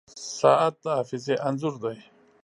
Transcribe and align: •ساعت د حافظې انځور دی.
•ساعت 0.39 0.73
د 0.83 0.85
حافظې 0.97 1.35
انځور 1.47 1.75
دی. 1.83 1.97